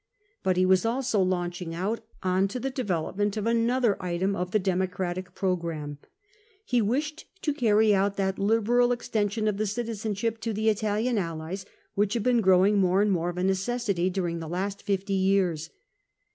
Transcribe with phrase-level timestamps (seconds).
[0.41, 4.57] But he was also launching out on to the development of another item of the
[4.57, 5.99] Democratic programme:
[6.65, 11.67] he wished to carry out that liberal extension of the citizenship to the Italian allies
[11.93, 15.69] which had been growing more and more of a necessity during the last fifty years.